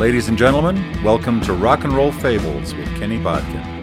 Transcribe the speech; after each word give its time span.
Ladies 0.00 0.28
and 0.28 0.38
gentlemen, 0.38 0.82
welcome 1.02 1.42
to 1.42 1.52
Rock 1.52 1.84
and 1.84 1.92
Roll 1.92 2.10
Fables 2.10 2.74
with 2.74 2.88
Kenny 2.98 3.18
Bodkin. 3.18 3.79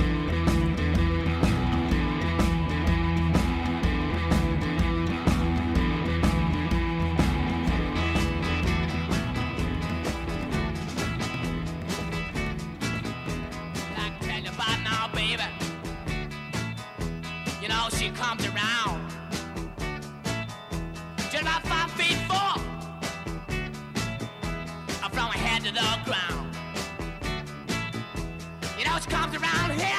Around 29.41 29.71
here. 29.79 29.93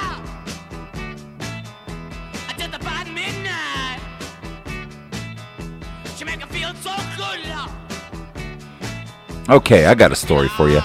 About 2.71 3.07
midnight. 3.07 4.01
She 6.17 6.25
make 6.25 6.41
her 6.41 6.47
feel 6.49 6.75
so 6.75 6.95
good, 7.17 7.47
love. 7.49 7.73
Okay, 9.49 9.87
I 9.87 9.95
got 9.95 10.13
a 10.13 10.17
story 10.17 10.49
for 10.49 10.69
you. 10.69 10.81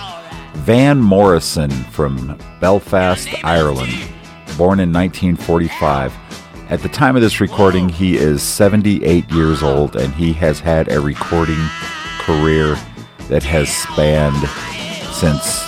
Van 0.56 1.00
Morrison 1.02 1.70
from 1.70 2.40
Belfast, 2.62 3.28
Ireland, 3.44 3.92
born 4.58 4.80
in 4.80 4.94
1945. 4.94 6.14
At 6.70 6.82
the 6.82 6.90
time 6.90 7.18
of 7.18 7.22
this 7.22 7.42
recording, 7.42 7.90
he 7.90 8.16
is 8.16 8.42
78 8.42 9.30
years 9.32 9.62
old 9.62 9.98
and 9.98 10.14
he 10.14 10.32
has 10.34 10.62
had 10.62 10.90
a 10.90 11.02
recording 11.02 11.60
career 12.20 12.76
that 13.28 13.44
has 13.44 13.70
spanned 13.70 14.48
since 15.12 15.64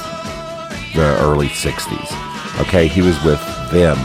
the 0.93 1.17
early 1.21 1.49
60s. 1.49 2.24
Okay, 2.59 2.87
he 2.87 3.01
was 3.01 3.21
with 3.23 3.39
them 3.71 3.97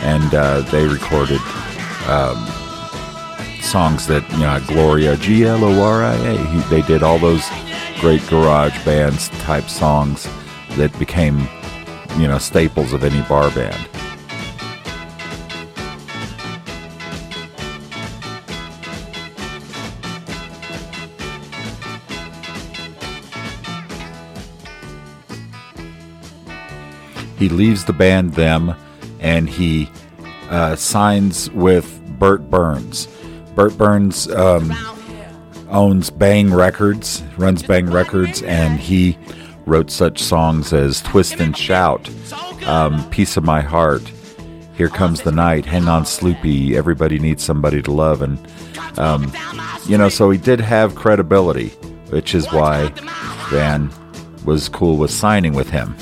and 0.00 0.32
uh, 0.34 0.60
they 0.70 0.86
recorded 0.86 1.40
um, 2.06 2.36
songs 3.60 4.06
that, 4.06 4.24
you 4.32 4.38
know, 4.40 4.60
Gloria, 4.66 5.16
G 5.16 5.44
L 5.44 5.64
O 5.64 5.82
R 5.82 6.02
I 6.04 6.14
A. 6.14 6.38
He- 6.38 6.60
They 6.70 6.82
did 6.82 7.02
all 7.02 7.18
those 7.18 7.46
great 8.00 8.26
garage 8.28 8.82
bands 8.84 9.28
type 9.40 9.64
songs 9.68 10.28
that 10.76 10.96
became, 10.98 11.46
you 12.16 12.26
know, 12.28 12.38
staples 12.38 12.92
of 12.92 13.04
any 13.04 13.20
bar 13.28 13.50
band. 13.50 13.76
He 27.40 27.48
leaves 27.48 27.86
the 27.86 27.94
band 27.94 28.34
Them 28.34 28.76
and 29.18 29.48
he 29.48 29.90
uh, 30.50 30.76
signs 30.76 31.50
with 31.50 32.00
Bert 32.18 32.50
Berns. 32.50 33.08
Bert 33.54 33.76
Berns 33.78 34.30
um, 34.30 34.72
owns 35.70 36.10
Bang 36.10 36.52
Records, 36.52 37.22
runs 37.38 37.62
Bang 37.62 37.90
Records, 37.90 38.42
and 38.42 38.78
he 38.78 39.16
wrote 39.64 39.90
such 39.90 40.22
songs 40.22 40.74
as 40.74 41.00
Twist 41.00 41.40
and 41.40 41.56
Shout, 41.56 42.10
um, 42.66 43.08
Piece 43.10 43.38
of 43.38 43.44
My 43.44 43.62
Heart, 43.62 44.02
Here 44.76 44.88
Comes 44.88 45.22
the 45.22 45.32
Night, 45.32 45.64
Hang 45.64 45.88
On 45.88 46.02
Sloopy, 46.02 46.74
Everybody 46.74 47.18
Needs 47.18 47.42
Somebody 47.42 47.80
to 47.82 47.90
Love. 47.90 48.20
And, 48.20 48.38
um, 48.98 49.32
you 49.86 49.96
know, 49.96 50.10
so 50.10 50.30
he 50.30 50.38
did 50.38 50.60
have 50.60 50.94
credibility, 50.94 51.68
which 52.10 52.34
is 52.34 52.46
why 52.52 52.92
Van 53.48 53.90
was 54.44 54.68
cool 54.68 54.98
with 54.98 55.10
signing 55.10 55.54
with 55.54 55.70
him. 55.70 55.96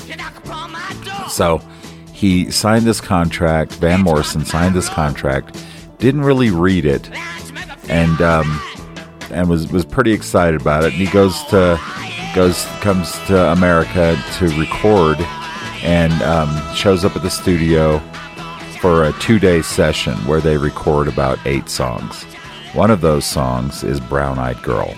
So 1.39 1.61
he 2.11 2.51
signed 2.51 2.85
this 2.85 2.99
contract. 2.99 3.71
Van 3.75 4.01
Morrison 4.01 4.43
signed 4.43 4.75
this 4.75 4.89
contract. 4.89 5.63
Didn't 5.97 6.23
really 6.23 6.51
read 6.51 6.83
it, 6.83 7.09
and 7.87 8.21
um, 8.21 8.61
and 9.31 9.49
was 9.49 9.71
was 9.71 9.85
pretty 9.85 10.11
excited 10.11 10.59
about 10.59 10.83
it. 10.83 10.87
And 10.87 11.01
he 11.01 11.07
goes 11.07 11.41
to 11.45 11.79
goes 12.35 12.65
comes 12.81 13.17
to 13.27 13.53
America 13.53 14.21
to 14.33 14.47
record, 14.59 15.15
and 15.81 16.11
um, 16.23 16.75
shows 16.75 17.05
up 17.05 17.15
at 17.15 17.21
the 17.21 17.29
studio 17.29 17.99
for 18.81 19.05
a 19.05 19.13
two 19.21 19.39
day 19.39 19.61
session 19.61 20.15
where 20.27 20.41
they 20.41 20.57
record 20.57 21.07
about 21.07 21.39
eight 21.45 21.69
songs. 21.69 22.25
One 22.73 22.91
of 22.91 22.99
those 22.99 23.23
songs 23.23 23.81
is 23.81 24.01
Brown 24.01 24.39
Eyed 24.39 24.61
Girl. 24.61 24.93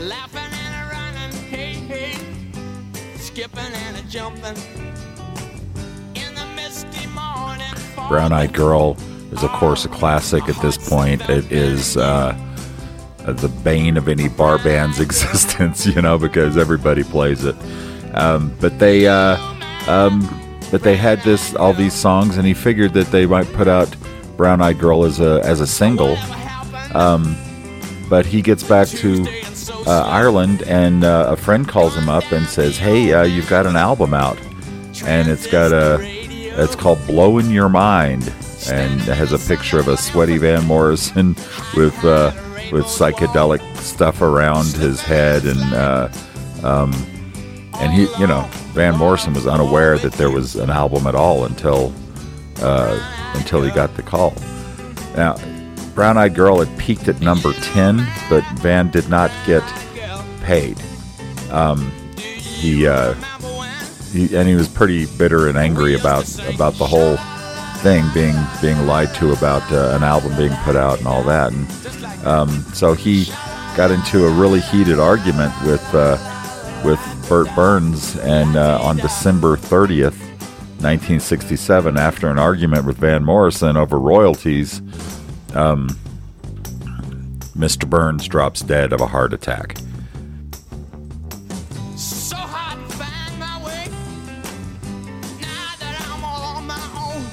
Laughing 0.00 0.40
and 0.40 0.74
a 0.74 0.92
running. 0.92 1.32
Hey, 1.48 1.72
hey. 1.72 2.14
Skipping 3.16 3.58
and 3.58 3.96
a 3.96 4.02
jumping. 4.08 4.54
Brown 8.08 8.32
Eyed 8.32 8.54
Girl 8.54 8.96
is, 9.32 9.42
of 9.42 9.50
course, 9.50 9.84
a 9.84 9.88
classic 9.88 10.48
at 10.48 10.56
this 10.62 10.78
point. 10.78 11.28
It 11.28 11.52
is 11.52 11.96
uh, 11.96 12.32
the 13.24 13.48
bane 13.62 13.98
of 13.98 14.08
any 14.08 14.28
bar 14.28 14.58
band's 14.58 14.98
existence, 15.00 15.84
you 15.84 16.00
know, 16.00 16.16
because 16.16 16.56
everybody 16.56 17.02
plays 17.02 17.44
it. 17.44 17.56
Um, 18.14 18.56
but 18.60 18.78
they, 18.78 19.06
uh, 19.06 19.36
um, 19.88 20.20
but 20.70 20.82
they 20.82 20.96
had 20.96 21.20
this 21.22 21.54
all 21.56 21.74
these 21.74 21.92
songs, 21.92 22.38
and 22.38 22.46
he 22.46 22.54
figured 22.54 22.94
that 22.94 23.08
they 23.08 23.26
might 23.26 23.52
put 23.52 23.68
out 23.68 23.94
Brown 24.36 24.62
Eyed 24.62 24.78
Girl 24.78 25.04
as 25.04 25.20
a 25.20 25.42
as 25.44 25.60
a 25.60 25.66
single. 25.66 26.16
Um, 26.94 27.36
but 28.08 28.24
he 28.24 28.40
gets 28.40 28.62
back 28.62 28.88
to 28.88 29.26
uh, 29.70 30.04
Ireland, 30.06 30.62
and 30.62 31.04
uh, 31.04 31.26
a 31.30 31.36
friend 31.36 31.66
calls 31.66 31.96
him 31.96 32.08
up 32.08 32.30
and 32.32 32.46
says, 32.46 32.76
"Hey, 32.76 33.12
uh, 33.12 33.24
you've 33.24 33.48
got 33.48 33.66
an 33.66 33.76
album 33.76 34.14
out, 34.14 34.38
and 35.04 35.28
it's 35.28 35.46
got 35.46 35.72
a, 35.72 35.98
it's 36.02 36.74
called 36.74 36.98
Blowing 37.06 37.50
Your 37.50 37.68
Mind, 37.68 38.32
and 38.68 39.00
it 39.00 39.16
has 39.16 39.32
a 39.32 39.38
picture 39.38 39.78
of 39.78 39.88
a 39.88 39.96
sweaty 39.96 40.38
Van 40.38 40.64
Morrison 40.64 41.28
with 41.76 42.04
uh, 42.04 42.32
with 42.72 42.84
psychedelic 42.84 43.76
stuff 43.76 44.20
around 44.22 44.66
his 44.74 45.00
head, 45.00 45.44
and 45.44 45.74
uh, 45.74 46.08
um, 46.62 46.92
and 47.74 47.92
he, 47.92 48.08
you 48.18 48.26
know, 48.26 48.42
Van 48.72 48.96
Morrison 48.96 49.32
was 49.34 49.46
unaware 49.46 49.98
that 49.98 50.12
there 50.14 50.30
was 50.30 50.56
an 50.56 50.70
album 50.70 51.06
at 51.06 51.14
all 51.14 51.44
until 51.44 51.92
uh, 52.60 52.98
until 53.34 53.62
he 53.62 53.70
got 53.70 53.94
the 53.96 54.02
call. 54.02 54.34
Now, 55.16 55.36
Brown 55.98 56.16
Eyed 56.16 56.36
Girl 56.36 56.64
had 56.64 56.78
peaked 56.78 57.08
at 57.08 57.20
number 57.20 57.52
10, 57.54 57.96
but 58.30 58.44
Van 58.60 58.88
did 58.88 59.08
not 59.08 59.32
get 59.44 59.64
paid. 60.44 60.80
Um, 61.50 61.90
he, 62.16 62.86
uh, 62.86 63.14
he, 64.12 64.36
and 64.36 64.46
he 64.46 64.54
was 64.54 64.68
pretty 64.68 65.06
bitter 65.18 65.48
and 65.48 65.58
angry 65.58 65.96
about 65.96 66.32
about 66.54 66.74
the 66.74 66.86
whole 66.86 67.16
thing 67.82 68.04
being 68.14 68.36
being 68.62 68.86
lied 68.86 69.12
to 69.16 69.32
about 69.32 69.72
uh, 69.72 69.96
an 69.96 70.04
album 70.04 70.36
being 70.36 70.54
put 70.58 70.76
out 70.76 70.98
and 70.98 71.08
all 71.08 71.24
that. 71.24 71.52
And 71.52 72.24
um, 72.24 72.48
so 72.72 72.92
he 72.92 73.24
got 73.76 73.90
into 73.90 74.24
a 74.24 74.30
really 74.30 74.60
heated 74.60 75.00
argument 75.00 75.52
with 75.64 75.84
uh, 75.96 76.16
with 76.84 77.00
Bert 77.28 77.48
Berns, 77.56 78.16
and 78.18 78.54
uh, 78.54 78.80
on 78.80 78.98
December 78.98 79.56
30th, 79.56 80.16
1967, 80.78 81.96
after 81.96 82.30
an 82.30 82.38
argument 82.38 82.86
with 82.86 82.98
Van 82.98 83.24
Morrison 83.24 83.76
over 83.76 83.98
royalties, 83.98 84.80
um, 85.54 85.88
Mr. 87.56 87.88
Berns 87.88 88.26
drops 88.28 88.60
dead 88.60 88.92
of 88.92 89.00
a 89.00 89.06
heart 89.06 89.32
attack. 89.32 89.78
So 91.96 92.36
hard 92.36 92.88
to 92.88 92.96
find 92.96 93.38
my 93.38 93.64
way. 93.64 93.88
Now 95.40 95.74
that 95.80 96.08
I'm 96.08 96.24
all 96.24 96.56
on 96.56 96.66
my 96.66 96.74
own. 96.96 97.24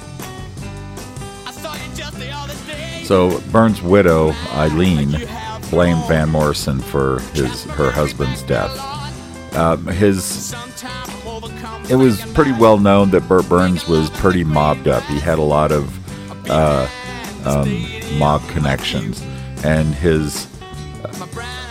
I 1.47 1.51
saw 1.51 1.73
you 1.73 1.95
just 1.95 2.17
the 2.17 2.31
other 2.31 2.55
day. 2.65 3.03
So 3.03 3.39
Berns' 3.51 3.81
widow, 3.81 4.31
Ilene, 4.31 5.69
blamed 5.69 6.03
Van 6.07 6.29
Morrison 6.29 6.79
for 6.79 7.19
his 7.33 7.63
her 7.65 7.91
husband's 7.91 8.41
death. 8.43 8.71
Um, 9.55 9.87
his 9.87 10.53
it 11.89 11.95
was 11.95 12.19
pretty 12.33 12.51
well 12.51 12.77
known 12.79 13.11
that 13.11 13.27
Bert 13.27 13.47
Berns 13.47 13.87
was 13.87 14.09
pretty 14.09 14.43
mobbed 14.43 14.87
up. 14.87 15.03
He 15.03 15.19
had 15.19 15.37
a 15.37 15.43
lot 15.43 15.71
of 15.71 16.49
uh, 16.49 16.87
um, 17.45 17.85
mob 18.17 18.47
connections, 18.49 19.21
and 19.63 19.93
his 19.95 20.47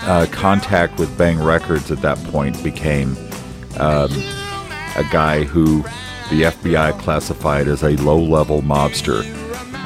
uh, 0.03 0.27
contact 0.31 0.99
with 0.99 1.17
Bang 1.17 1.43
Records 1.43 1.91
at 1.91 2.01
that 2.03 2.19
point 2.25 2.63
became 2.63 3.17
um, 3.79 4.11
a 4.97 5.05
guy 5.11 5.45
who 5.45 5.83
the 6.31 6.43
FBI 6.43 6.99
classified 7.01 7.69
as 7.69 7.83
a 7.83 7.97
low-level 7.97 8.63
mobster. 8.63 9.25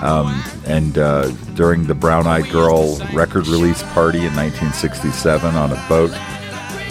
Um, 0.03 0.43
and 0.67 0.97
uh, 0.97 1.31
during 1.55 1.87
the 1.87 1.95
Brown 1.95 2.27
Eyed 2.27 2.49
Girl 2.51 2.97
record 3.13 3.49
release 3.49 3.83
party 3.95 4.19
in 4.19 4.35
1967 4.37 5.57
on 5.57 5.73
a 5.73 5.89
boat, 5.89 6.13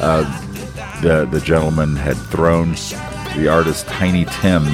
uh, 0.01 0.23
the 1.01 1.25
the 1.25 1.39
gentleman 1.39 1.95
had 1.95 2.17
thrown 2.17 2.71
the 3.35 3.47
artist 3.49 3.87
Tiny 3.87 4.25
Tim 4.25 4.65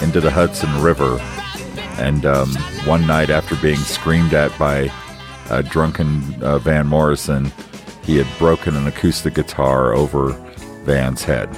into 0.00 0.20
the 0.20 0.30
Hudson 0.30 0.82
River. 0.82 1.18
And 1.98 2.26
um, 2.26 2.48
one 2.86 3.06
night, 3.06 3.30
after 3.30 3.56
being 3.56 3.76
screamed 3.76 4.34
at 4.34 4.56
by 4.58 4.90
a 5.50 5.62
drunken 5.62 6.42
uh, 6.42 6.58
Van 6.58 6.86
Morrison, 6.86 7.52
he 8.04 8.16
had 8.16 8.26
broken 8.38 8.76
an 8.76 8.86
acoustic 8.86 9.34
guitar 9.34 9.94
over 9.94 10.32
Van's 10.84 11.24
head. 11.24 11.48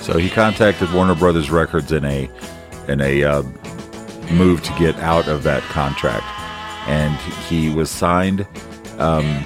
So 0.00 0.18
he 0.18 0.30
contacted 0.30 0.92
Warner 0.92 1.14
Brothers 1.14 1.50
Records 1.50 1.92
in 1.92 2.04
a 2.04 2.30
in 2.88 3.00
a 3.00 3.22
uh, 3.24 3.42
move 4.32 4.62
to 4.62 4.72
get 4.78 4.96
out 4.96 5.28
of 5.28 5.42
that 5.42 5.62
contract, 5.64 6.24
and 6.88 7.14
he 7.48 7.68
was 7.68 7.90
signed 7.90 8.46
um, 8.98 9.44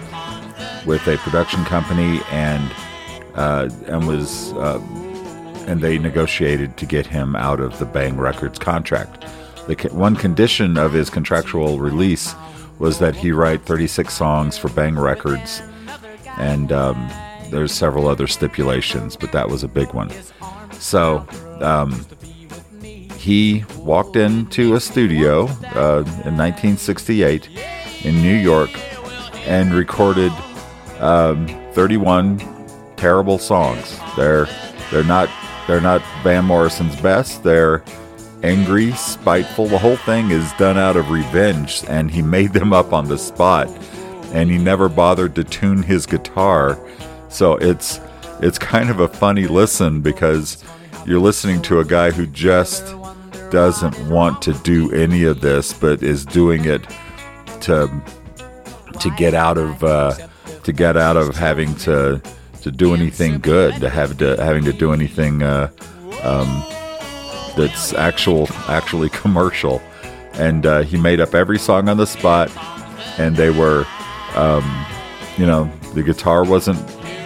with 0.86 1.06
a 1.08 1.16
production 1.18 1.64
company 1.64 2.20
and 2.30 2.70
uh, 3.34 3.68
and 3.86 4.06
was 4.06 4.52
uh, 4.54 4.80
and 5.66 5.80
they 5.80 5.98
negotiated 5.98 6.76
to 6.76 6.86
get 6.86 7.06
him 7.06 7.34
out 7.34 7.60
of 7.60 7.78
the 7.78 7.86
Bang 7.86 8.16
Records 8.16 8.58
contract. 8.58 9.24
The 9.66 9.88
one 9.93 10.16
condition 10.16 10.76
of 10.76 10.93
his 10.93 11.11
contractual 11.11 11.78
release 11.78 12.34
was 12.78 12.99
that 12.99 13.14
he 13.14 13.32
write 13.32 13.62
36 13.62 14.12
songs 14.12 14.58
for 14.58 14.69
Bang 14.70 14.99
Records, 14.99 15.62
and 16.38 16.70
um, 16.72 17.11
there's 17.50 17.72
several 17.72 18.08
other 18.08 18.26
stipulations, 18.26 19.16
but 19.16 19.32
that 19.32 19.49
was 19.49 19.62
a 19.62 19.69
big 19.69 19.93
one. 19.94 20.11
So 20.72 21.26
um, 21.61 22.05
he 23.16 23.64
walked 23.78 24.16
into 24.16 24.75
a 24.75 24.81
studio 24.81 25.44
uh, 25.75 26.05
in 26.26 26.37
1968 26.37 27.49
in 28.02 28.20
New 28.20 28.37
York 28.37 28.70
and 29.46 29.72
recorded 29.72 30.32
um, 31.00 31.46
31 31.72 32.38
terrible 32.96 33.38
songs. 33.38 33.99
They're 34.17 34.46
they're 34.90 35.05
not 35.05 35.31
they're 35.67 35.81
not 35.81 36.02
Van 36.22 36.44
Morrison's 36.44 37.00
best. 37.00 37.43
They're 37.43 37.82
angry, 38.44 38.93
spiteful. 38.93 39.67
The 39.67 39.79
whole 39.79 39.96
thing 39.96 40.31
is 40.31 40.52
done 40.52 40.76
out 40.76 40.96
of 40.96 41.11
revenge, 41.11 41.82
and 41.88 42.11
he 42.11 42.23
made 42.23 42.52
them 42.52 42.73
up 42.73 42.93
on 42.93 43.08
the 43.08 43.19
spot. 43.19 43.69
And 44.32 44.50
he 44.50 44.58
never 44.58 44.88
bothered 44.88 45.35
to 45.37 45.44
tune 45.44 45.82
his 45.82 46.06
guitar, 46.06 46.79
so 47.29 47.56
it's 47.56 48.00
it's 48.41 48.58
kind 48.58 48.91
of 48.91 49.00
a 49.00 49.08
funny 49.08 49.46
listen 49.46 50.00
because 50.00 50.62
you're 51.06 51.20
listening 51.20 51.62
to 51.62 51.79
a 51.79 51.85
guy 51.85 52.11
who 52.11 52.26
just 52.26 52.85
doesn't 53.50 54.08
want 54.08 54.43
to 54.43 54.52
do 54.64 54.91
any 54.93 55.23
of 55.23 55.41
this, 55.41 55.73
but 55.73 56.02
is 56.02 56.25
doing 56.25 56.64
it 56.64 56.82
to 57.61 57.88
to 58.99 59.11
get 59.17 59.35
out 59.35 59.56
of 59.56 59.85
uh, 59.85 60.14
to 60.64 60.73
get 60.73 60.96
out 60.96 61.17
of 61.17 61.37
having 61.37 61.75
to 61.76 62.20
to 62.62 62.70
do 62.73 62.93
anything 62.93 63.38
good, 63.38 63.75
to 63.76 63.88
have 63.88 64.19
to 64.19 64.37
having 64.43 64.64
to 64.64 64.73
do 64.73 64.93
anything 64.93 65.44
uh, 65.44 65.70
um, 66.23 66.64
that's 67.56 67.92
actual 67.94 68.48
actually 68.68 69.08
commercial. 69.22 69.82
And 70.34 70.66
uh, 70.66 70.82
he 70.82 70.96
made 70.96 71.20
up 71.20 71.34
every 71.34 71.58
song 71.58 71.88
on 71.88 71.96
the 71.96 72.06
spot, 72.06 72.50
and 73.18 73.36
they 73.36 73.50
were, 73.50 73.86
um, 74.34 74.86
you 75.36 75.46
know, 75.46 75.70
the 75.94 76.02
guitar 76.02 76.44
wasn't 76.44 76.78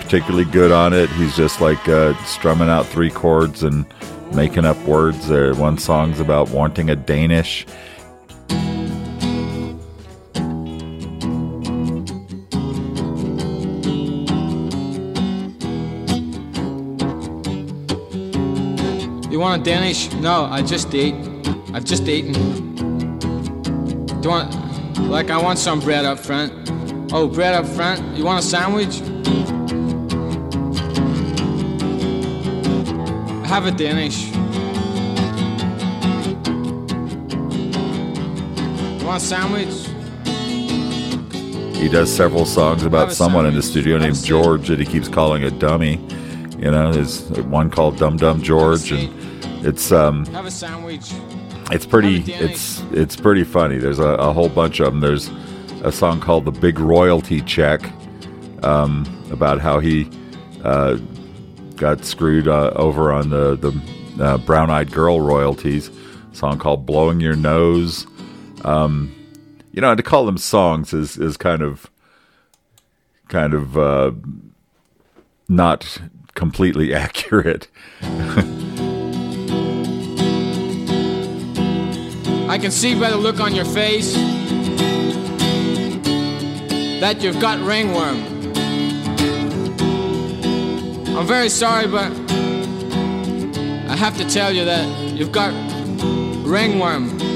particularly 0.03 0.45
good 0.45 0.73
on 0.73 0.93
it. 0.93 1.09
He's 1.11 1.37
just 1.37 1.61
like 1.61 1.89
uh, 1.89 2.15
strumming 2.25 2.69
out 2.69 2.87
three 2.87 3.11
chords 3.11 3.63
and 3.63 3.87
making 4.35 4.65
up 4.65 4.79
words. 4.85 5.31
Uh, 5.31 5.55
one 5.57 5.79
song's 5.79 6.21
about 6.21 6.51
wanting 6.51 6.91
a 6.91 6.97
Danish. 6.97 7.67
You 19.39 19.43
want 19.43 19.61
a 19.61 19.65
Danish? 19.65 20.13
No, 20.15 20.47
I 20.47 20.63
just 20.63 20.93
ate. 20.93 21.15
I've 21.73 21.85
just 21.85 22.09
eaten. 22.09 22.33
Do 23.15 24.21
you 24.21 24.31
want, 24.31 24.99
like, 25.03 25.31
I 25.31 25.41
want 25.41 25.61
some 25.61 25.79
bread 25.79 26.05
up 26.05 26.19
front. 26.19 26.53
Oh, 27.13 27.29
bread 27.29 27.55
up 27.55 27.65
front? 27.65 28.19
You 28.19 28.25
want 28.25 28.45
a 28.45 28.49
sandwich? 28.49 28.99
Have 33.47 33.67
a 33.67 33.71
Danish. 33.71 34.27
You 39.01 39.07
want 39.07 39.23
a 39.23 39.25
sandwich? 39.25 39.87
He 41.77 41.89
does 41.89 42.13
several 42.13 42.45
songs 42.45 42.83
about 42.83 43.13
someone 43.13 43.47
in 43.47 43.55
the 43.55 43.63
studio 43.63 43.99
named 43.99 44.21
George 44.25 44.67
that 44.67 44.81
he 44.81 44.85
keeps 44.85 45.07
calling 45.07 45.45
a 45.45 45.51
dummy. 45.53 46.05
You 46.59 46.71
know, 46.73 46.93
there's 46.93 47.29
one 47.43 47.71
called 47.71 47.99
Dum 47.99 48.17
Dum 48.17 48.43
George, 48.43 48.91
and 48.91 49.09
it's 49.65 49.93
um, 49.93 50.27
Have 50.27 50.47
a 50.47 50.51
sandwich. 50.51 51.13
it's 51.71 51.87
pretty 51.87 52.19
Have 52.21 52.29
a 52.29 52.33
Danish. 52.33 52.51
it's 52.51 52.83
it's 52.93 53.17
pretty 53.17 53.45
funny. 53.45 53.79
There's 53.79 53.99
a, 54.01 54.09
a 54.09 54.33
whole 54.33 54.49
bunch 54.49 54.81
of 54.81 54.87
them. 54.93 55.01
There's 55.01 55.29
a 55.85 55.93
song 55.93 56.21
called 56.21 56.45
"The 56.45 56.51
Big 56.51 56.79
Royalty 56.81 57.41
Check" 57.43 57.81
um, 58.65 59.07
about 59.31 59.61
how 59.61 59.79
he 59.79 60.11
uh, 60.65 60.97
got 61.77 62.05
screwed 62.05 62.49
uh, 62.49 62.73
over 62.75 63.13
on 63.13 63.31
the 63.31 63.57
the 63.57 64.25
uh, 64.25 64.39
Brown 64.39 64.69
Eyed 64.71 64.91
Girl 64.91 65.21
royalties. 65.21 65.91
A 66.33 66.35
song 66.35 66.59
called 66.59 66.85
"Blowing 66.87 67.21
Your 67.21 67.37
Nose." 67.37 68.05
Um, 68.65 69.15
you 69.71 69.81
know, 69.81 69.95
to 69.95 70.03
call 70.03 70.27
them 70.27 70.39
songs 70.39 70.93
is 70.93 71.17
is 71.19 71.37
kind 71.37 71.63
of 71.63 71.89
kind 73.29 73.55
of 73.55 73.79
uh, 73.79 74.11
not 75.49 75.99
completely 76.35 76.95
accurate. 77.05 77.69
I 82.49 82.59
can 82.59 82.71
see 82.71 82.99
by 82.99 83.11
the 83.11 83.17
look 83.17 83.41
on 83.41 83.55
your 83.55 83.67
face 83.67 84.15
that 87.01 87.23
you've 87.23 87.39
got 87.41 87.61
ringworm. 87.61 88.25
I'm 91.17 91.27
very 91.27 91.49
sorry, 91.49 91.87
but 91.87 92.11
I 93.91 93.97
have 93.97 94.17
to 94.19 94.29
tell 94.29 94.53
you 94.53 94.65
that 94.65 94.87
you've 95.15 95.33
got 95.33 95.53
ringworm. 96.47 97.28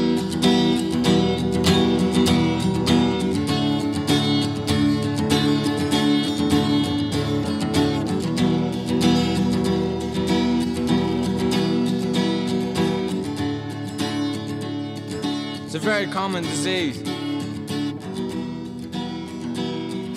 It's 15.74 15.82
a 15.82 15.88
very 15.88 16.06
common 16.06 16.42
disease. 16.42 16.98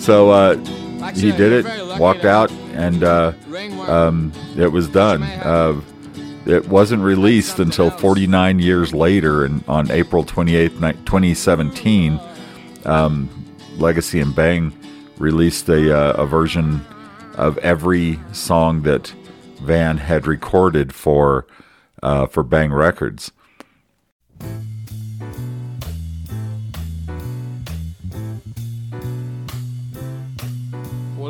So 0.04 0.28
uh, 0.28 0.56
he 1.14 1.32
did 1.32 1.64
it, 1.64 1.98
walked 1.98 2.26
out, 2.26 2.52
and 2.74 3.02
uh, 3.02 3.32
um, 3.88 4.32
it 4.58 4.70
was 4.70 4.86
done. 4.86 5.22
Uh, 5.22 5.80
it 6.44 6.68
wasn't 6.68 7.02
released 7.02 7.58
until 7.58 7.90
49 7.90 8.58
years 8.58 8.92
later, 8.92 9.46
and 9.46 9.64
on 9.66 9.90
April 9.90 10.24
28th, 10.24 10.78
2017, 11.06 12.20
um, 12.84 13.30
Legacy 13.78 14.20
and 14.20 14.36
Bang 14.36 14.78
released 15.16 15.70
a, 15.70 15.90
uh, 15.90 16.22
a 16.22 16.26
version 16.26 16.84
of 17.32 17.56
every 17.58 18.20
song 18.32 18.82
that 18.82 19.08
Van 19.62 19.96
had 19.96 20.26
recorded 20.26 20.94
for 20.94 21.46
uh, 22.02 22.26
for 22.26 22.42
Bang 22.42 22.74
Records. 22.74 23.32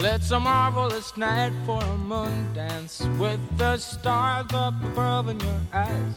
It's 0.06 0.30
a 0.30 0.38
marvelous 0.38 1.16
night 1.16 1.52
for 1.64 1.82
a 1.82 1.96
moon 1.98 2.52
dance 2.54 3.02
with 3.18 3.40
the 3.58 3.76
stars 3.76 4.46
up 4.52 4.74
above 4.84 5.28
in 5.28 5.40
your 5.40 5.60
eyes. 5.72 6.14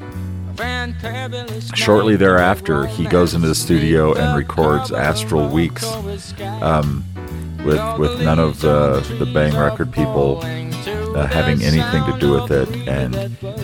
A 0.00 0.54
fantabulous 0.54 1.70
night 1.70 1.78
Shortly 1.78 2.16
thereafter, 2.16 2.86
he 2.86 3.04
goes 3.06 3.34
into 3.34 3.48
the 3.48 3.54
studio 3.54 4.14
and 4.14 4.36
records 4.36 4.92
Astral 4.92 5.48
Weeks, 5.48 5.82
of 5.82 5.90
October 5.90 6.18
sky. 6.18 6.60
um, 6.60 7.04
with 7.64 7.98
with 7.98 8.20
none 8.22 8.38
of 8.38 8.60
the 8.60 9.00
the 9.18 9.26
Bang 9.26 9.56
record 9.56 9.92
people 9.92 10.40
uh, 11.14 11.26
having 11.26 11.62
anything 11.62 12.04
to 12.10 12.16
do 12.18 12.32
with 12.32 12.50
it, 12.50 12.68
and 12.88 13.14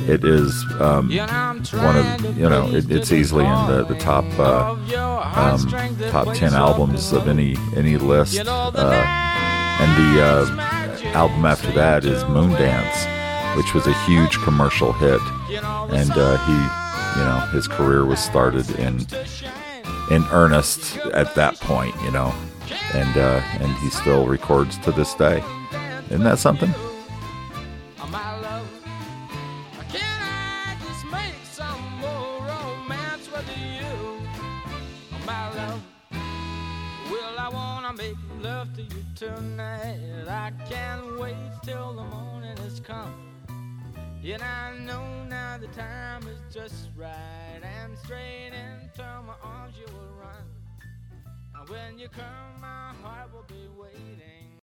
it 0.09 0.25
is 0.25 0.53
um, 0.81 1.11
one 1.11 1.97
of 1.97 2.39
you 2.39 2.49
know 2.49 2.69
it, 2.69 2.91
it's 2.91 3.13
easily 3.13 3.45
in 3.45 3.67
the 3.67 3.85
the 3.85 3.97
top 3.97 4.25
uh, 4.39 4.73
um, 5.35 5.67
top 6.11 6.35
ten 6.35 6.55
albums 6.55 7.13
of 7.13 7.29
any 7.29 7.57
any 7.77 7.97
list, 7.97 8.39
uh, 8.47 9.28
and 9.81 10.17
the 10.17 10.23
uh, 10.23 11.09
album 11.17 11.45
after 11.45 11.71
that 11.73 12.05
is 12.05 12.25
Moondance, 12.25 13.57
which 13.57 13.75
was 13.75 13.87
a 13.87 13.93
huge 14.05 14.39
commercial 14.39 14.93
hit. 14.93 15.21
And 15.91 16.11
uh, 16.11 16.37
he, 16.47 17.21
you 17.21 17.25
know, 17.27 17.39
his 17.53 17.69
career 17.69 18.05
was 18.05 18.19
started 18.19 18.69
in 18.79 19.07
in 20.11 20.25
earnest 20.33 20.97
at 21.13 21.35
that 21.35 21.57
point, 21.61 21.95
you 22.03 22.11
know, 22.11 22.35
and 22.95 23.17
uh, 23.17 23.41
and 23.61 23.73
he 23.79 23.91
still 23.91 24.27
records 24.27 24.79
to 24.79 24.93
this 24.93 25.15
day. 25.15 25.43
Isn't 26.11 26.25
that 26.25 26.39
something? 26.39 26.75
Straight 48.09 48.53
into 48.55 49.03
my 49.27 49.35
arms 49.43 49.75
you 49.79 49.85
will 49.93 50.15
run. 50.19 50.43
And 51.55 51.69
when 51.69 51.99
you 51.99 52.09
come, 52.09 52.59
my 52.59 52.95
heart 53.03 53.31
will 53.35 53.45
be 53.47 53.69
waiting. 53.77 54.61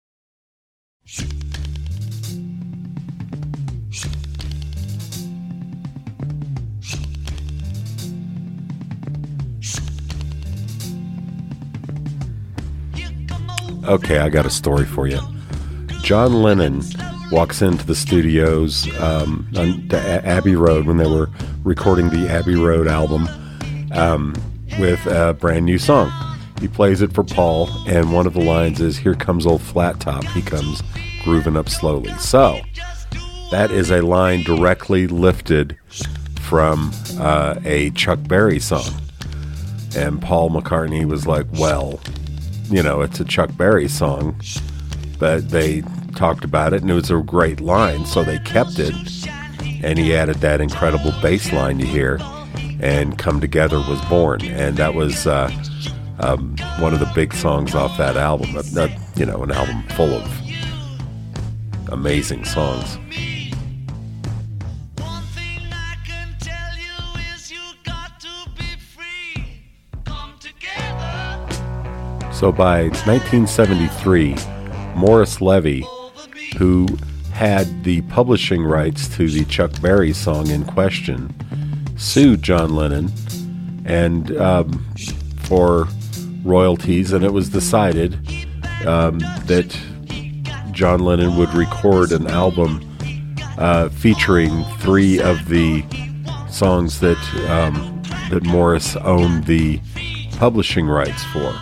Okay, 13.88 14.18
I 14.18 14.30
got 14.30 14.48
a 14.48 14.50
story 14.50 14.86
for 14.86 15.08
you. 15.08 15.20
John 16.02 16.42
Lennon 16.42 16.82
walks 17.32 17.62
into 17.62 17.86
the 17.86 17.94
studios 17.94 18.88
um, 19.00 19.48
on 19.56 19.88
Abbey 19.94 20.56
Road 20.56 20.88
when 20.88 20.98
they 20.98 21.06
were 21.06 21.30
recording 21.66 22.10
the 22.12 22.30
Abbey 22.30 22.56
Road 22.56 22.88
album 22.88 23.28
um, 23.92 24.36
with 24.80 25.04
a 25.08 25.34
brand 25.34 25.66
new 25.66 25.80
song. 25.80 26.12
He 26.62 26.68
plays 26.68 27.02
it 27.02 27.12
for 27.12 27.24
Paul, 27.24 27.70
and 27.88 28.14
one 28.14 28.28
of 28.28 28.34
the 28.34 28.42
lines 28.42 28.80
is, 28.80 28.98
Here 28.98 29.16
comes 29.16 29.48
old 29.48 29.64
flat 29.64 30.00
top. 30.00 30.24
He 30.26 30.44
comes 30.44 30.84
grooving 31.24 31.58
up 31.58 31.68
slowly. 31.68 32.14
So, 32.20 32.62
that 33.50 33.72
is 33.72 33.90
a 33.90 34.02
line 34.02 34.44
directly 34.44 35.08
lifted 35.08 35.76
from 36.40 36.92
uh, 37.20 37.56
a 37.66 37.90
Chuck 37.92 38.20
Berry 38.28 38.60
song. 38.60 38.94
And 39.98 40.22
Paul 40.22 40.52
McCartney 40.52 41.06
was 41.06 41.26
like, 41.26 41.48
Well, 41.54 42.00
you 42.70 42.84
know, 42.84 43.02
it's 43.02 43.20
a 43.20 43.26
Chuck 43.26 43.50
Berry 43.58 43.88
song, 43.88 44.40
but 45.18 45.50
they 45.50 45.82
talked 46.16 46.46
about 46.46 46.74
it 46.74 46.82
and 46.84 46.92
it 46.92 46.94
was 46.94 47.10
a 47.10 47.18
great 47.18 47.60
line, 47.60 48.06
so 48.06 48.24
they 48.24 48.38
kept 48.40 48.78
it. 48.78 48.94
And 49.86 50.00
he 50.00 50.16
added 50.16 50.38
that 50.38 50.62
incredible 50.62 51.14
bass 51.22 51.54
line 51.54 51.80
you 51.80 51.86
hear, 51.86 52.18
and 52.82 53.20
Come 53.20 53.40
Together 53.40 53.78
was 53.78 54.02
born. 54.06 54.44
And 54.44 54.76
that 54.78 54.96
was 54.96 55.28
uh, 55.28 55.52
um, 56.20 56.58
one 56.80 56.96
of 56.96 57.00
the 57.00 57.12
big 57.14 57.36
songs 57.36 57.76
off 57.76 57.96
that 58.00 58.18
album. 58.18 58.58
Uh, 58.58 58.88
you 59.16 59.28
know, 59.28 59.44
an 59.44 59.52
album 59.52 59.84
full 59.90 60.12
of 60.12 60.28
amazing 61.90 62.46
songs. 62.46 62.98
So 72.36 72.52
by 72.52 72.90
1973, 73.06 74.36
Morris 74.96 75.42
Levy, 75.42 75.86
who 76.58 76.88
had 77.36 77.84
the 77.84 78.02
publishing 78.04 78.64
rights 78.64 79.10
to 79.10 79.28
the 79.30 79.44
Chuck 79.44 79.82
Berry 79.82 80.14
song 80.14 80.50
in 80.50 80.64
question, 80.64 81.36
sued 81.98 82.42
John 82.42 82.78
Lennon 82.78 83.12
and 83.84 84.36
um, 84.38 84.86
for 85.44 85.90
royalties, 86.46 87.12
and 87.12 87.26
it 87.26 87.34
was 87.34 87.50
decided 87.50 88.14
um, 88.86 89.20
that 89.48 89.78
John 90.72 91.02
Lennon 91.02 91.36
would 91.36 91.54
record 91.54 92.14
an 92.14 92.28
album 92.28 92.80
uh, 93.58 93.90
featuring 93.90 94.64
three 94.80 95.20
of 95.20 95.50
the 95.50 95.84
songs 96.50 97.02
that 97.02 97.18
um, 97.50 98.02
that 98.30 98.44
Morris 98.44 98.96
owned 98.96 99.44
the 99.44 99.82
publishing 100.38 100.88
rights 100.88 101.26
for. 101.26 101.54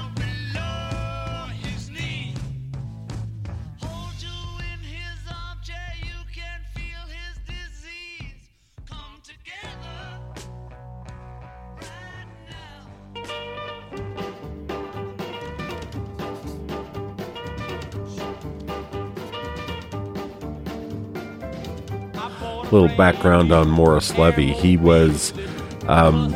Little 22.74 22.98
background 22.98 23.52
on 23.52 23.70
Morris 23.70 24.18
Levy. 24.18 24.52
He 24.52 24.78
was 24.78 25.32
um, 25.88 26.36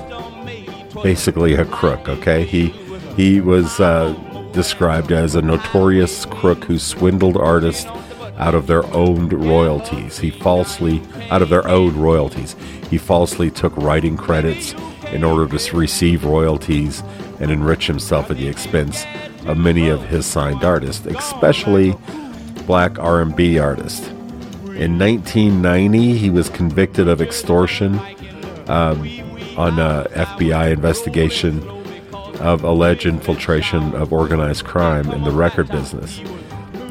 basically 1.02 1.56
a 1.56 1.66
crook. 1.66 2.08
Okay, 2.08 2.46
he 2.46 2.68
he 3.16 3.42
was 3.42 3.80
uh, 3.80 4.14
described 4.54 5.12
as 5.12 5.34
a 5.34 5.42
notorious 5.42 6.26
crook 6.26 6.64
who 6.64 6.78
swindled 6.78 7.38
artists 7.38 7.90
out 8.38 8.54
of 8.54 8.68
their 8.68 8.86
owned 8.94 9.34
royalties. 9.34 10.20
He 10.20 10.30
falsely 10.30 11.02
out 11.32 11.42
of 11.42 11.50
their 11.50 11.68
owed 11.68 11.94
royalties. 11.94 12.56
He 12.90 13.00
falsely 13.00 13.50
took 13.50 13.76
writing 13.76 14.16
credits 14.16 14.76
in 15.12 15.24
order 15.24 15.58
to 15.58 15.76
receive 15.78 16.24
royalties 16.24 17.02
and 17.40 17.50
enrich 17.50 17.88
himself 17.88 18.30
at 18.30 18.38
the 18.38 18.48
expense 18.48 19.06
of 19.48 19.58
many 19.58 19.90
of 19.90 20.04
his 20.04 20.26
signed 20.26 20.64
artists, 20.64 21.06
especially 21.08 21.96
black 22.68 23.00
R&B 23.00 23.58
artists. 23.58 24.12
In 24.78 25.00
1990, 25.00 26.18
he 26.20 26.30
was 26.30 26.50
convicted 26.50 27.08
of 27.08 27.20
extortion 27.20 27.96
um, 28.68 29.02
on 29.58 29.80
a 29.80 30.08
FBI 30.12 30.72
investigation 30.72 31.68
of 32.40 32.64
alleged 32.64 33.08
infiltration 33.08 33.96
of 33.96 34.14
organized 34.14 34.66
crime 34.66 35.10
in 35.10 35.24
the 35.24 35.32
record 35.32 35.68
business. 35.70 36.20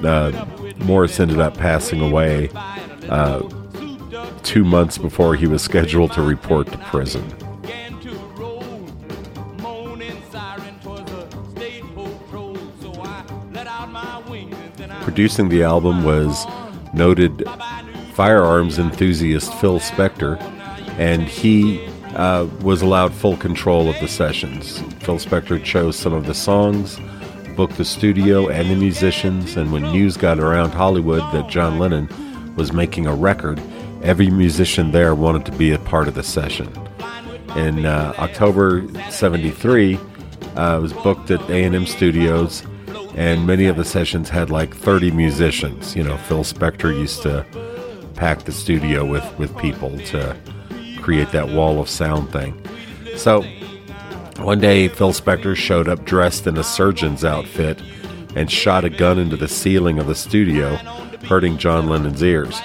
Uh, 0.02 0.46
Morris 0.78 1.20
ended 1.20 1.38
up 1.38 1.56
passing 1.56 2.00
away 2.00 2.48
uh, 3.08 3.48
two 4.42 4.64
months 4.64 4.98
before 4.98 5.36
he 5.36 5.46
was 5.46 5.62
scheduled 5.62 6.12
to 6.14 6.22
report 6.22 6.66
to 6.72 6.78
prison. 6.78 7.22
Producing 15.02 15.48
the 15.48 15.62
album 15.62 16.02
was 16.02 16.44
noted 16.96 17.44
firearms 18.14 18.78
enthusiast 18.78 19.52
Phil 19.54 19.78
Spector, 19.78 20.40
and 20.98 21.22
he 21.22 21.86
uh, 22.16 22.46
was 22.62 22.82
allowed 22.82 23.12
full 23.12 23.36
control 23.36 23.88
of 23.90 24.00
the 24.00 24.08
sessions. 24.08 24.80
Phil 25.00 25.18
Spector 25.18 25.62
chose 25.62 25.96
some 25.96 26.14
of 26.14 26.26
the 26.26 26.34
songs, 26.34 26.98
booked 27.56 27.76
the 27.76 27.84
studio 27.84 28.48
and 28.48 28.70
the 28.70 28.74
musicians, 28.74 29.56
and 29.56 29.70
when 29.70 29.82
news 29.92 30.16
got 30.16 30.38
around 30.38 30.70
Hollywood 30.70 31.20
that 31.32 31.48
John 31.48 31.78
Lennon 31.78 32.08
was 32.56 32.72
making 32.72 33.06
a 33.06 33.14
record, 33.14 33.60
every 34.02 34.30
musician 34.30 34.92
there 34.92 35.14
wanted 35.14 35.44
to 35.46 35.52
be 35.52 35.72
a 35.72 35.78
part 35.78 36.08
of 36.08 36.14
the 36.14 36.22
session. 36.22 36.72
In 37.54 37.86
uh, 37.86 38.14
October 38.18 38.86
73, 39.10 39.98
uh, 40.56 40.78
was 40.80 40.92
booked 40.92 41.30
at 41.30 41.40
A&M 41.50 41.86
Studios, 41.86 42.62
and 43.16 43.46
many 43.46 43.64
of 43.66 43.76
the 43.76 43.84
sessions 43.84 44.28
had 44.28 44.50
like 44.50 44.76
30 44.76 45.10
musicians. 45.10 45.96
You 45.96 46.04
know, 46.04 46.18
Phil 46.18 46.44
Spector 46.44 46.96
used 46.96 47.22
to 47.22 47.44
pack 48.14 48.44
the 48.44 48.52
studio 48.52 49.04
with, 49.04 49.38
with 49.38 49.56
people 49.56 49.98
to 49.98 50.36
create 51.00 51.32
that 51.32 51.48
wall 51.48 51.80
of 51.80 51.88
sound 51.88 52.30
thing. 52.30 52.62
So 53.16 53.42
one 54.38 54.60
day, 54.60 54.88
Phil 54.88 55.12
Spector 55.12 55.56
showed 55.56 55.88
up 55.88 56.04
dressed 56.04 56.46
in 56.46 56.58
a 56.58 56.62
surgeon's 56.62 57.24
outfit 57.24 57.80
and 58.34 58.50
shot 58.50 58.84
a 58.84 58.90
gun 58.90 59.18
into 59.18 59.36
the 59.36 59.48
ceiling 59.48 59.98
of 59.98 60.06
the 60.06 60.14
studio, 60.14 60.76
hurting 61.26 61.56
John 61.56 61.88
Lennon's 61.88 62.22
ears. 62.22 62.60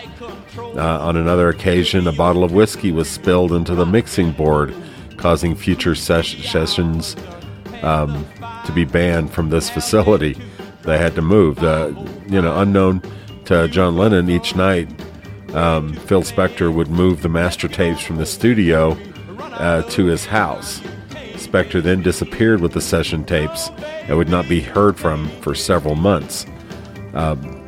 Uh, 0.57 0.99
on 0.99 1.15
another 1.15 1.47
occasion, 1.47 2.07
a 2.07 2.11
bottle 2.11 2.43
of 2.43 2.51
whiskey 2.51 2.91
was 2.91 3.09
spilled 3.09 3.53
into 3.53 3.73
the 3.73 3.85
mixing 3.85 4.31
board, 4.31 4.75
causing 5.15 5.55
future 5.55 5.95
ses- 5.95 6.45
sessions 6.49 7.15
um, 7.81 8.25
to 8.65 8.71
be 8.71 8.85
banned 8.85 9.31
from 9.31 9.49
this 9.49 9.69
facility. 9.69 10.37
They 10.83 10.97
had 10.97 11.15
to 11.15 11.21
move. 11.21 11.57
The, 11.57 11.95
you 12.27 12.41
know, 12.41 12.59
unknown 12.59 13.01
to 13.45 13.67
John 13.67 13.95
Lennon, 13.97 14.29
each 14.29 14.55
night, 14.55 14.89
um, 15.53 15.93
Phil 15.93 16.23
Spector 16.23 16.73
would 16.73 16.89
move 16.89 17.21
the 17.21 17.29
master 17.29 17.67
tapes 17.67 18.01
from 18.01 18.17
the 18.17 18.25
studio 18.25 18.97
uh, 19.39 19.83
to 19.83 20.05
his 20.05 20.25
house. 20.25 20.81
Spector 21.33 21.81
then 21.81 22.01
disappeared 22.01 22.61
with 22.61 22.73
the 22.73 22.81
session 22.81 23.25
tapes 23.25 23.69
and 24.07 24.17
would 24.17 24.29
not 24.29 24.47
be 24.47 24.61
heard 24.61 24.97
from 24.97 25.27
for 25.41 25.53
several 25.53 25.95
months. 25.95 26.45
Um, 27.13 27.65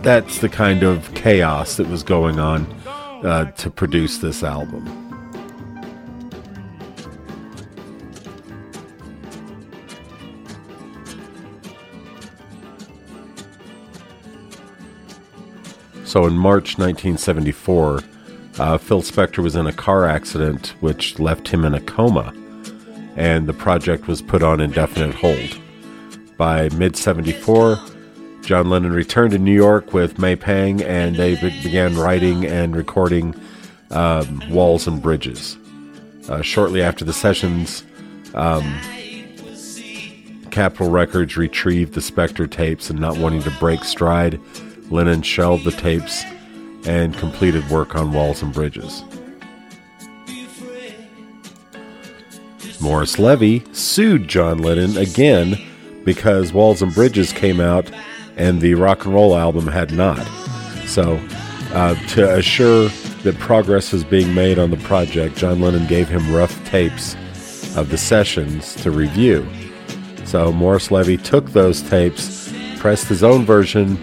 that's 0.00 0.38
the 0.38 0.48
kind 0.48 0.82
of 0.82 1.12
chaos 1.14 1.76
that 1.76 1.86
was 1.86 2.02
going 2.02 2.40
on 2.40 2.66
uh, 3.22 3.50
to 3.52 3.70
produce 3.70 4.18
this 4.18 4.42
album. 4.42 5.01
So 16.12 16.26
in 16.26 16.36
March 16.36 16.76
1974, 16.76 18.02
uh, 18.58 18.76
Phil 18.76 19.00
Spector 19.00 19.42
was 19.42 19.56
in 19.56 19.66
a 19.66 19.72
car 19.72 20.04
accident 20.04 20.74
which 20.80 21.18
left 21.18 21.48
him 21.48 21.64
in 21.64 21.72
a 21.72 21.80
coma, 21.80 22.34
and 23.16 23.46
the 23.46 23.54
project 23.54 24.08
was 24.08 24.20
put 24.20 24.42
on 24.42 24.60
indefinite 24.60 25.14
hold. 25.14 25.58
By 26.36 26.68
mid 26.68 26.98
74, 26.98 27.78
John 28.42 28.68
Lennon 28.68 28.92
returned 28.92 29.30
to 29.30 29.38
New 29.38 29.54
York 29.54 29.94
with 29.94 30.18
May 30.18 30.36
Pang, 30.36 30.82
and 30.82 31.16
they 31.16 31.36
be- 31.36 31.62
began 31.62 31.96
writing 31.96 32.44
and 32.44 32.76
recording 32.76 33.34
um, 33.90 34.42
Walls 34.50 34.86
and 34.86 35.00
Bridges. 35.00 35.56
Uh, 36.28 36.42
shortly 36.42 36.82
after 36.82 37.06
the 37.06 37.14
sessions, 37.14 37.84
um, 38.34 38.62
Capitol 40.50 40.90
Records 40.90 41.38
retrieved 41.38 41.94
the 41.94 42.02
Spector 42.02 42.50
tapes, 42.50 42.90
and 42.90 43.00
not 43.00 43.16
wanting 43.16 43.42
to 43.44 43.50
break 43.52 43.82
stride, 43.82 44.38
Lennon 44.90 45.22
shelved 45.22 45.64
the 45.64 45.70
tapes 45.72 46.24
and 46.86 47.16
completed 47.16 47.68
work 47.70 47.94
on 47.94 48.12
Walls 48.12 48.42
and 48.42 48.52
Bridges. 48.52 49.04
Morris 52.80 53.18
Levy 53.18 53.64
sued 53.72 54.26
John 54.26 54.58
Lennon 54.58 54.96
again 54.96 55.56
because 56.04 56.52
Walls 56.52 56.82
and 56.82 56.92
Bridges 56.92 57.32
came 57.32 57.60
out 57.60 57.88
and 58.36 58.60
the 58.60 58.74
rock 58.74 59.04
and 59.04 59.14
roll 59.14 59.36
album 59.36 59.68
had 59.68 59.92
not. 59.92 60.26
So, 60.86 61.20
uh, 61.72 61.94
to 62.08 62.34
assure 62.36 62.88
that 63.22 63.38
progress 63.38 63.92
was 63.92 64.02
being 64.02 64.34
made 64.34 64.58
on 64.58 64.70
the 64.70 64.76
project, 64.78 65.36
John 65.36 65.60
Lennon 65.60 65.86
gave 65.86 66.08
him 66.08 66.34
rough 66.34 66.62
tapes 66.64 67.14
of 67.76 67.88
the 67.90 67.98
sessions 67.98 68.74
to 68.82 68.90
review. 68.90 69.46
So, 70.24 70.52
Morris 70.52 70.90
Levy 70.90 71.18
took 71.18 71.50
those 71.50 71.82
tapes, 71.82 72.52
pressed 72.78 73.06
his 73.06 73.22
own 73.22 73.44
version 73.44 73.96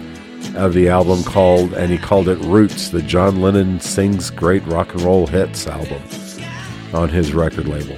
of 0.56 0.74
the 0.74 0.88
album 0.88 1.22
called, 1.24 1.72
and 1.74 1.90
he 1.90 1.98
called 1.98 2.28
it 2.28 2.38
Roots, 2.38 2.90
the 2.90 3.02
John 3.02 3.40
Lennon 3.40 3.80
Sings 3.80 4.30
Great 4.30 4.64
Rock 4.66 4.92
and 4.94 5.02
Roll 5.02 5.26
Hits 5.26 5.66
album 5.66 6.02
on 6.92 7.08
his 7.08 7.32
record 7.32 7.68
label. 7.68 7.96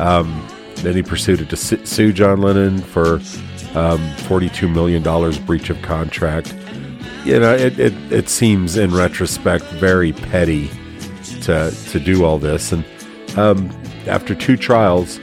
Um, 0.00 0.46
then 0.76 0.94
he 0.94 1.02
proceeded 1.02 1.50
to 1.50 1.56
sue 1.56 2.12
John 2.12 2.40
Lennon 2.40 2.80
for 2.80 3.14
um, 3.74 4.00
$42 4.26 4.72
million 4.72 5.02
breach 5.44 5.70
of 5.70 5.80
contract. 5.82 6.54
You 7.24 7.38
know, 7.38 7.54
it, 7.54 7.78
it, 7.78 7.92
it 8.10 8.28
seems 8.28 8.76
in 8.76 8.94
retrospect 8.94 9.64
very 9.64 10.12
petty 10.12 10.70
to, 11.42 11.70
to 11.90 12.00
do 12.00 12.24
all 12.24 12.38
this. 12.38 12.72
And 12.72 12.84
um, 13.36 13.70
after 14.06 14.34
two 14.34 14.56
trials, 14.56 15.18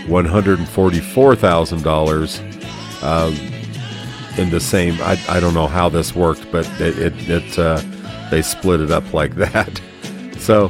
$144,000 0.07 2.59
uh, 3.01 3.31
in 4.41 4.49
the 4.49 4.59
same. 4.59 4.95
I, 5.01 5.17
I 5.29 5.39
don't 5.39 5.53
know 5.53 5.67
how 5.67 5.87
this 5.89 6.13
worked, 6.15 6.51
but 6.51 6.67
it, 6.81 6.99
it, 6.99 7.13
it 7.29 7.57
uh, 7.59 7.81
they 8.29 8.41
split 8.41 8.81
it 8.81 8.91
up 8.91 9.13
like 9.13 9.35
that. 9.39 9.81
So 10.37 10.69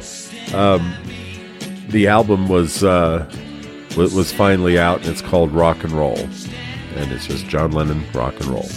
um, 0.54 0.94
the 1.88 2.06
album 2.08 2.48
was 2.48 2.84
uh, 2.84 3.28
was 3.96 4.32
finally 4.32 4.78
out, 4.78 5.00
and 5.00 5.08
it's 5.08 5.22
called 5.22 5.52
Rock 5.52 5.84
and 5.84 5.92
Roll, 5.92 6.18
and 6.18 7.12
it's 7.12 7.26
just 7.26 7.46
John 7.46 7.72
Lennon 7.72 8.04
rock 8.12 8.34
and 8.40 8.46
roll. 8.46 8.68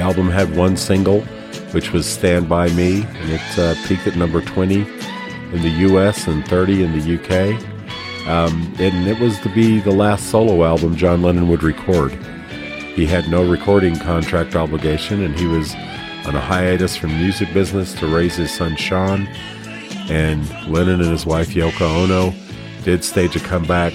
The 0.00 0.06
album 0.06 0.30
had 0.30 0.56
one 0.56 0.78
single, 0.78 1.20
which 1.72 1.92
was 1.92 2.06
Stand 2.06 2.48
By 2.48 2.70
Me, 2.70 3.02
and 3.02 3.32
it 3.32 3.58
uh, 3.58 3.74
peaked 3.86 4.06
at 4.06 4.16
number 4.16 4.40
20 4.40 4.76
in 4.76 5.60
the 5.60 5.68
US 5.90 6.26
and 6.26 6.42
30 6.48 6.84
in 6.84 6.98
the 6.98 7.16
UK. 7.16 8.26
Um, 8.26 8.74
and 8.78 9.06
it 9.06 9.20
was 9.20 9.38
to 9.40 9.50
be 9.50 9.78
the 9.78 9.90
last 9.90 10.30
solo 10.30 10.64
album 10.64 10.96
John 10.96 11.20
Lennon 11.20 11.48
would 11.48 11.62
record. 11.62 12.12
He 12.94 13.04
had 13.04 13.28
no 13.28 13.46
recording 13.46 13.94
contract 13.94 14.56
obligation, 14.56 15.22
and 15.22 15.38
he 15.38 15.46
was 15.46 15.74
on 16.24 16.34
a 16.34 16.40
hiatus 16.40 16.96
from 16.96 17.10
music 17.18 17.52
business 17.52 17.92
to 17.96 18.06
raise 18.06 18.36
his 18.36 18.50
son 18.50 18.76
Sean. 18.76 19.26
And 20.08 20.48
Lennon 20.66 21.02
and 21.02 21.10
his 21.10 21.26
wife 21.26 21.50
Yoko 21.50 22.04
Ono 22.04 22.32
did 22.84 23.04
stage 23.04 23.36
a 23.36 23.40
comeback 23.40 23.92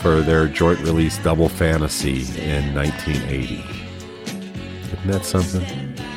for 0.00 0.20
their 0.20 0.48
joint 0.48 0.80
release 0.80 1.16
Double 1.18 1.48
Fantasy 1.48 2.22
in 2.42 2.74
1980. 2.74 3.81
Isn't 5.04 5.24
something? 5.24 6.11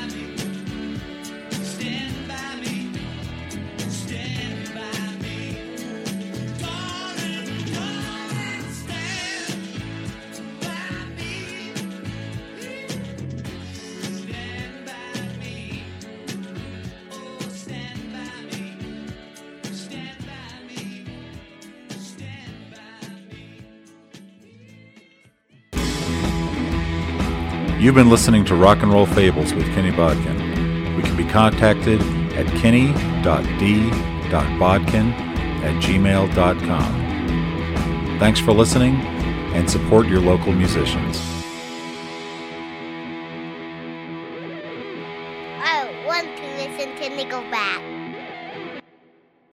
You've 27.86 27.94
been 27.94 28.10
listening 28.10 28.44
to 28.46 28.56
Rock 28.56 28.82
and 28.82 28.92
Roll 28.92 29.06
Fables 29.06 29.54
with 29.54 29.72
Kenny 29.76 29.92
Bodkin. 29.92 30.96
We 30.98 31.04
can 31.04 31.16
be 31.16 31.24
contacted 31.24 32.02
at 32.34 32.48
kenny.d.bodkin 32.58 32.96
at 34.34 35.84
gmail.com. 35.84 36.94
Thanks 38.18 38.40
for 38.40 38.54
listening 38.54 38.96
and 39.54 39.70
support 39.70 40.08
your 40.08 40.20
local 40.20 40.52
musicians. 40.52 41.35